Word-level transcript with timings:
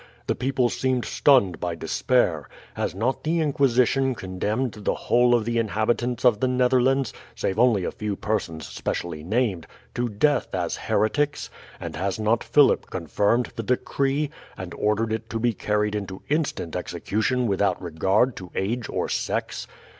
The 0.25 0.33
people 0.33 0.67
seemed 0.69 1.05
stunned 1.05 1.59
by 1.59 1.75
despair. 1.75 2.49
Has 2.73 2.95
not 2.95 3.23
the 3.23 3.39
Inquisition 3.39 4.15
condemned 4.15 4.71
the 4.79 4.95
whole 4.95 5.35
of 5.35 5.45
the 5.45 5.59
inhabitants 5.59 6.25
of 6.25 6.39
the 6.39 6.47
Netherlands 6.47 7.13
save 7.35 7.59
only 7.59 7.83
a 7.83 7.91
few 7.91 8.15
persons 8.15 8.65
specially 8.65 9.23
named 9.23 9.67
to 9.93 10.09
death 10.09 10.55
as 10.55 10.75
heretics? 10.75 11.51
and 11.79 11.95
has 11.95 12.17
not 12.19 12.43
Philip 12.43 12.89
confirmed 12.89 13.51
the 13.55 13.61
decree, 13.61 14.31
and 14.57 14.73
ordered 14.73 15.13
it 15.13 15.29
to 15.29 15.39
be 15.39 15.53
carried 15.53 15.93
into 15.93 16.23
instant 16.29 16.75
execution 16.75 17.45
without 17.45 17.79
regard 17.79 18.35
to 18.37 18.49
age 18.55 18.89
or 18.89 19.07
sex? 19.07 19.67